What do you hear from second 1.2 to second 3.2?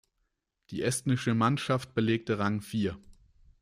Mannschaft belegte Rang vier.